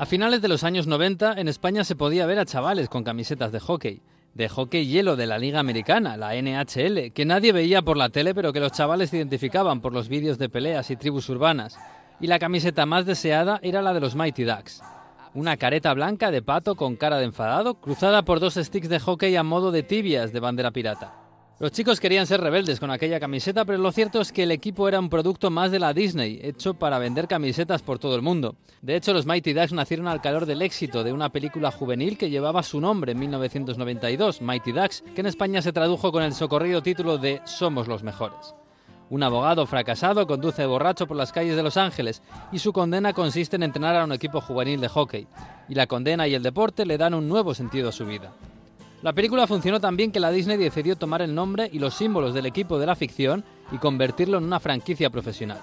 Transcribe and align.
A 0.00 0.06
finales 0.06 0.40
de 0.40 0.48
los 0.48 0.64
años 0.64 0.86
90 0.86 1.34
en 1.34 1.46
España 1.46 1.84
se 1.84 1.94
podía 1.94 2.24
ver 2.24 2.38
a 2.38 2.46
chavales 2.46 2.88
con 2.88 3.04
camisetas 3.04 3.52
de 3.52 3.60
hockey, 3.60 4.00
de 4.32 4.48
hockey 4.48 4.86
hielo 4.86 5.14
de 5.14 5.26
la 5.26 5.36
Liga 5.36 5.60
Americana, 5.60 6.16
la 6.16 6.32
NHL, 6.40 7.12
que 7.12 7.26
nadie 7.26 7.52
veía 7.52 7.82
por 7.82 7.98
la 7.98 8.08
tele 8.08 8.34
pero 8.34 8.54
que 8.54 8.60
los 8.60 8.72
chavales 8.72 9.12
identificaban 9.12 9.82
por 9.82 9.92
los 9.92 10.08
vídeos 10.08 10.38
de 10.38 10.48
peleas 10.48 10.90
y 10.90 10.96
tribus 10.96 11.28
urbanas. 11.28 11.78
Y 12.18 12.28
la 12.28 12.38
camiseta 12.38 12.86
más 12.86 13.04
deseada 13.04 13.60
era 13.62 13.82
la 13.82 13.92
de 13.92 14.00
los 14.00 14.16
Mighty 14.16 14.44
Ducks. 14.44 14.82
Una 15.34 15.58
careta 15.58 15.92
blanca 15.92 16.30
de 16.30 16.40
pato 16.40 16.76
con 16.76 16.96
cara 16.96 17.18
de 17.18 17.26
enfadado, 17.26 17.74
cruzada 17.74 18.22
por 18.22 18.40
dos 18.40 18.54
sticks 18.54 18.88
de 18.88 19.00
hockey 19.00 19.36
a 19.36 19.42
modo 19.42 19.70
de 19.70 19.82
tibias 19.82 20.32
de 20.32 20.40
bandera 20.40 20.70
pirata. 20.70 21.19
Los 21.60 21.72
chicos 21.72 22.00
querían 22.00 22.26
ser 22.26 22.40
rebeldes 22.40 22.80
con 22.80 22.90
aquella 22.90 23.20
camiseta, 23.20 23.66
pero 23.66 23.76
lo 23.76 23.92
cierto 23.92 24.22
es 24.22 24.32
que 24.32 24.44
el 24.44 24.50
equipo 24.50 24.88
era 24.88 24.98
un 24.98 25.10
producto 25.10 25.50
más 25.50 25.70
de 25.70 25.78
la 25.78 25.92
Disney, 25.92 26.40
hecho 26.42 26.72
para 26.72 26.98
vender 26.98 27.28
camisetas 27.28 27.82
por 27.82 27.98
todo 27.98 28.16
el 28.16 28.22
mundo. 28.22 28.56
De 28.80 28.96
hecho, 28.96 29.12
los 29.12 29.26
Mighty 29.26 29.52
Ducks 29.52 29.74
nacieron 29.74 30.08
al 30.08 30.22
calor 30.22 30.46
del 30.46 30.62
éxito 30.62 31.04
de 31.04 31.12
una 31.12 31.28
película 31.28 31.70
juvenil 31.70 32.16
que 32.16 32.30
llevaba 32.30 32.62
su 32.62 32.80
nombre 32.80 33.12
en 33.12 33.18
1992, 33.18 34.40
Mighty 34.40 34.72
Ducks, 34.72 35.04
que 35.14 35.20
en 35.20 35.26
España 35.26 35.60
se 35.60 35.74
tradujo 35.74 36.10
con 36.10 36.22
el 36.22 36.32
socorrido 36.32 36.82
título 36.82 37.18
de 37.18 37.42
Somos 37.44 37.88
los 37.88 38.02
mejores. 38.02 38.54
Un 39.10 39.22
abogado 39.22 39.66
fracasado 39.66 40.26
conduce 40.26 40.64
borracho 40.64 41.06
por 41.06 41.18
las 41.18 41.30
calles 41.30 41.56
de 41.56 41.62
Los 41.62 41.76
Ángeles 41.76 42.22
y 42.52 42.60
su 42.60 42.72
condena 42.72 43.12
consiste 43.12 43.56
en 43.56 43.64
entrenar 43.64 43.96
a 43.96 44.04
un 44.04 44.12
equipo 44.12 44.40
juvenil 44.40 44.80
de 44.80 44.88
hockey. 44.88 45.26
Y 45.68 45.74
la 45.74 45.86
condena 45.86 46.26
y 46.26 46.34
el 46.34 46.42
deporte 46.42 46.86
le 46.86 46.96
dan 46.96 47.12
un 47.12 47.28
nuevo 47.28 47.52
sentido 47.52 47.90
a 47.90 47.92
su 47.92 48.06
vida. 48.06 48.32
La 49.02 49.14
película 49.14 49.46
funcionó 49.46 49.80
tan 49.80 49.96
bien 49.96 50.12
que 50.12 50.20
la 50.20 50.30
Disney 50.30 50.58
decidió 50.58 50.94
tomar 50.94 51.22
el 51.22 51.34
nombre 51.34 51.70
y 51.72 51.78
los 51.78 51.94
símbolos 51.94 52.34
del 52.34 52.44
equipo 52.44 52.78
de 52.78 52.84
la 52.84 52.94
ficción 52.94 53.44
y 53.72 53.78
convertirlo 53.78 54.36
en 54.36 54.44
una 54.44 54.60
franquicia 54.60 55.08
profesional. 55.08 55.58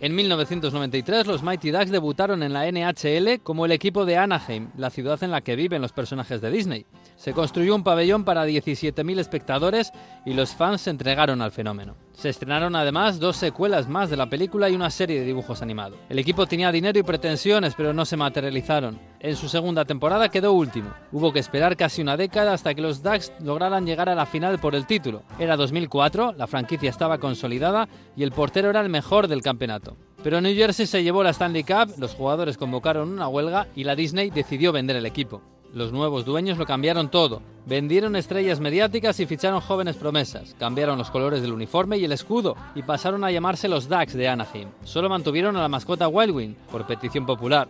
En 0.00 0.12
1993 0.14 1.26
los 1.28 1.44
Mighty 1.44 1.70
Ducks 1.70 1.90
debutaron 1.90 2.42
en 2.42 2.52
la 2.52 2.66
NHL 2.68 3.42
como 3.44 3.64
el 3.64 3.70
equipo 3.70 4.04
de 4.06 4.16
Anaheim, 4.16 4.70
la 4.76 4.90
ciudad 4.90 5.22
en 5.22 5.30
la 5.30 5.42
que 5.42 5.54
viven 5.54 5.82
los 5.82 5.92
personajes 5.92 6.40
de 6.40 6.50
Disney. 6.50 6.86
Se 7.14 7.32
construyó 7.32 7.76
un 7.76 7.84
pabellón 7.84 8.24
para 8.24 8.44
17.000 8.44 9.20
espectadores 9.20 9.92
y 10.26 10.32
los 10.32 10.54
fans 10.54 10.80
se 10.80 10.90
entregaron 10.90 11.42
al 11.42 11.52
fenómeno. 11.52 11.94
Se 12.12 12.30
estrenaron 12.30 12.74
además 12.74 13.20
dos 13.20 13.36
secuelas 13.36 13.88
más 13.88 14.10
de 14.10 14.16
la 14.16 14.28
película 14.28 14.68
y 14.68 14.74
una 14.74 14.90
serie 14.90 15.20
de 15.20 15.26
dibujos 15.26 15.62
animados. 15.62 15.98
El 16.08 16.18
equipo 16.18 16.46
tenía 16.46 16.72
dinero 16.72 16.98
y 16.98 17.04
pretensiones, 17.04 17.74
pero 17.76 17.92
no 17.92 18.04
se 18.04 18.16
materializaron. 18.16 19.09
En 19.22 19.36
su 19.36 19.50
segunda 19.50 19.84
temporada 19.84 20.30
quedó 20.30 20.54
último. 20.54 20.94
Hubo 21.12 21.30
que 21.30 21.40
esperar 21.40 21.76
casi 21.76 22.00
una 22.00 22.16
década 22.16 22.54
hasta 22.54 22.74
que 22.74 22.80
los 22.80 23.02
Ducks 23.02 23.30
lograran 23.40 23.84
llegar 23.84 24.08
a 24.08 24.14
la 24.14 24.24
final 24.24 24.58
por 24.58 24.74
el 24.74 24.86
título. 24.86 25.24
Era 25.38 25.58
2004, 25.58 26.32
la 26.38 26.46
franquicia 26.46 26.88
estaba 26.88 27.18
consolidada 27.18 27.86
y 28.16 28.22
el 28.22 28.32
portero 28.32 28.70
era 28.70 28.80
el 28.80 28.88
mejor 28.88 29.28
del 29.28 29.42
campeonato. 29.42 29.98
Pero 30.22 30.40
New 30.40 30.54
Jersey 30.54 30.86
se 30.86 31.02
llevó 31.02 31.22
la 31.22 31.30
Stanley 31.30 31.64
Cup, 31.64 31.98
los 31.98 32.14
jugadores 32.14 32.56
convocaron 32.56 33.10
una 33.10 33.28
huelga 33.28 33.66
y 33.76 33.84
la 33.84 33.94
Disney 33.94 34.30
decidió 34.30 34.72
vender 34.72 34.96
el 34.96 35.04
equipo. 35.04 35.42
Los 35.74 35.92
nuevos 35.92 36.24
dueños 36.24 36.56
lo 36.56 36.64
cambiaron 36.64 37.10
todo. 37.10 37.42
Vendieron 37.66 38.16
estrellas 38.16 38.58
mediáticas 38.58 39.20
y 39.20 39.26
ficharon 39.26 39.60
jóvenes 39.60 39.96
promesas. 39.96 40.56
Cambiaron 40.58 40.96
los 40.96 41.10
colores 41.10 41.42
del 41.42 41.52
uniforme 41.52 41.98
y 41.98 42.04
el 42.06 42.12
escudo 42.12 42.56
y 42.74 42.82
pasaron 42.82 43.22
a 43.22 43.30
llamarse 43.30 43.68
los 43.68 43.86
Ducks 43.86 44.14
de 44.14 44.28
Anaheim. 44.28 44.70
Solo 44.82 45.10
mantuvieron 45.10 45.56
a 45.56 45.60
la 45.60 45.68
mascota 45.68 46.08
Wildwing 46.08 46.56
por 46.72 46.86
petición 46.86 47.26
popular. 47.26 47.68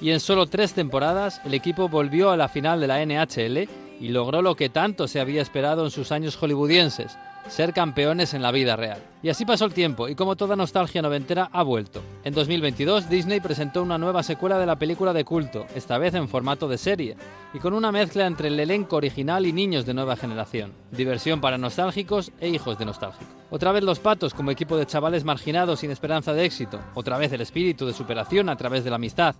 Y 0.00 0.10
en 0.10 0.20
solo 0.20 0.46
tres 0.46 0.74
temporadas 0.74 1.40
el 1.44 1.54
equipo 1.54 1.88
volvió 1.88 2.30
a 2.30 2.36
la 2.36 2.48
final 2.48 2.80
de 2.80 2.86
la 2.86 3.04
NHL 3.04 3.68
y 4.00 4.08
logró 4.08 4.42
lo 4.42 4.54
que 4.54 4.68
tanto 4.68 5.08
se 5.08 5.20
había 5.20 5.40
esperado 5.40 5.84
en 5.84 5.90
sus 5.90 6.12
años 6.12 6.36
hollywoodienses, 6.36 7.16
ser 7.48 7.72
campeones 7.72 8.34
en 8.34 8.42
la 8.42 8.52
vida 8.52 8.76
real. 8.76 9.02
Y 9.22 9.28
así 9.28 9.44
pasó 9.44 9.64
el 9.64 9.72
tiempo, 9.72 10.08
y 10.08 10.14
como 10.14 10.36
toda 10.36 10.56
nostalgia 10.56 11.00
noventera 11.00 11.48
ha 11.52 11.62
vuelto. 11.62 12.02
En 12.24 12.34
2022 12.34 13.08
Disney 13.08 13.40
presentó 13.40 13.82
una 13.82 13.98
nueva 13.98 14.22
secuela 14.22 14.58
de 14.58 14.66
la 14.66 14.76
película 14.76 15.12
de 15.12 15.24
culto, 15.24 15.66
esta 15.74 15.96
vez 15.98 16.14
en 16.14 16.28
formato 16.28 16.68
de 16.68 16.78
serie, 16.78 17.16
y 17.54 17.58
con 17.58 17.72
una 17.72 17.92
mezcla 17.92 18.26
entre 18.26 18.48
el 18.48 18.60
elenco 18.60 18.96
original 18.96 19.46
y 19.46 19.52
niños 19.52 19.86
de 19.86 19.94
nueva 19.94 20.16
generación. 20.16 20.72
Diversión 20.90 21.40
para 21.40 21.58
nostálgicos 21.58 22.32
e 22.40 22.48
hijos 22.48 22.78
de 22.78 22.84
nostálgicos. 22.84 23.34
Otra 23.50 23.72
vez 23.72 23.84
los 23.84 24.00
patos 24.00 24.34
como 24.34 24.50
equipo 24.50 24.76
de 24.76 24.86
chavales 24.86 25.24
marginados 25.24 25.80
sin 25.80 25.90
esperanza 25.90 26.32
de 26.34 26.44
éxito, 26.44 26.80
otra 26.94 27.16
vez 27.16 27.32
el 27.32 27.40
espíritu 27.40 27.86
de 27.86 27.92
superación 27.92 28.48
a 28.48 28.56
través 28.56 28.84
de 28.84 28.90
la 28.90 28.96
amistad, 28.96 29.36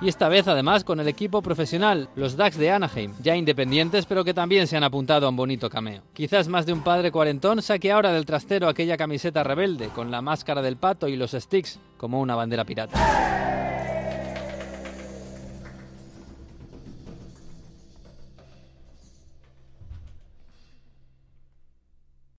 y 0.00 0.08
esta 0.08 0.28
vez 0.28 0.48
además 0.48 0.84
con 0.84 1.00
el 1.00 1.08
equipo 1.08 1.42
profesional, 1.42 2.08
los 2.16 2.36
Ducks 2.36 2.56
de 2.56 2.70
Anaheim, 2.70 3.12
ya 3.22 3.36
independientes 3.36 4.06
pero 4.06 4.24
que 4.24 4.34
también 4.34 4.66
se 4.66 4.76
han 4.76 4.84
apuntado 4.84 5.26
a 5.26 5.30
un 5.30 5.36
bonito 5.36 5.68
cameo. 5.68 6.02
Quizás 6.12 6.48
más 6.48 6.66
de 6.66 6.72
un 6.72 6.82
padre 6.82 7.10
cuarentón 7.12 7.62
saque 7.62 7.92
ahora 7.92 8.12
del 8.12 8.26
trastero 8.26 8.68
aquella 8.68 8.96
camiseta 8.96 9.42
rebelde 9.42 9.88
con 9.88 10.10
la 10.10 10.22
máscara 10.22 10.62
del 10.62 10.76
pato 10.76 11.08
y 11.08 11.16
los 11.16 11.32
sticks 11.32 11.78
como 11.96 12.20
una 12.20 12.34
bandera 12.34 12.64
pirata. 12.64 13.69